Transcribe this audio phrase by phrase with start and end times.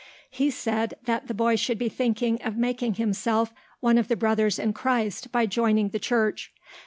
[0.31, 4.57] He said that the boy should be thinking of making himself one of the brothers
[4.57, 6.51] in Christ by joining the church.